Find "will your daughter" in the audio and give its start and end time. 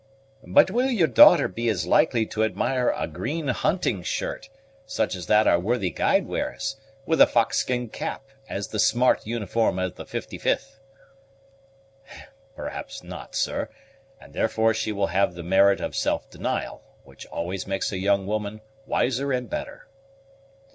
0.71-1.47